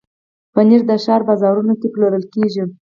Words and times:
پنېر 0.53 0.81
د 0.89 0.91
ښار 1.03 1.21
بازارونو 1.27 1.73
کې 1.81 1.87
پلورل 1.93 2.23
کېږي. 2.33 2.63